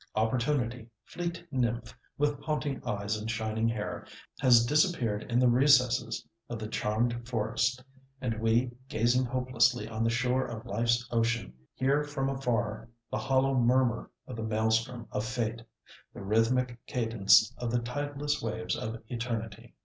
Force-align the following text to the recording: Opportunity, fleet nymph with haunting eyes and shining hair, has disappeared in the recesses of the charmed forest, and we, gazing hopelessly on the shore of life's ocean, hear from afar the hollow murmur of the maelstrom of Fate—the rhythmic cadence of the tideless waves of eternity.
Opportunity, 0.15 0.89
fleet 1.05 1.43
nymph 1.51 1.95
with 2.17 2.41
haunting 2.41 2.81
eyes 2.83 3.15
and 3.17 3.29
shining 3.29 3.69
hair, 3.69 4.07
has 4.39 4.65
disappeared 4.65 5.21
in 5.31 5.37
the 5.37 5.47
recesses 5.47 6.27
of 6.49 6.57
the 6.57 6.67
charmed 6.67 7.27
forest, 7.29 7.83
and 8.19 8.39
we, 8.39 8.71
gazing 8.89 9.25
hopelessly 9.25 9.87
on 9.87 10.03
the 10.03 10.09
shore 10.09 10.43
of 10.47 10.65
life's 10.65 11.07
ocean, 11.11 11.53
hear 11.75 12.03
from 12.03 12.29
afar 12.31 12.89
the 13.11 13.19
hollow 13.19 13.53
murmur 13.53 14.09
of 14.25 14.37
the 14.37 14.43
maelstrom 14.43 15.05
of 15.11 15.23
Fate—the 15.23 16.23
rhythmic 16.23 16.79
cadence 16.87 17.53
of 17.59 17.69
the 17.69 17.77
tideless 17.79 18.41
waves 18.41 18.75
of 18.75 18.97
eternity. 19.07 19.75